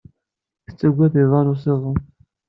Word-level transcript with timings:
Tettaggad 0.65 1.13
iḍan 1.23 1.51
ussiḍen. 1.53 1.99